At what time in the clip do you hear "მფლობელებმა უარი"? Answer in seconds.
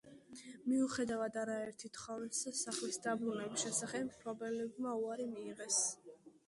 4.11-5.31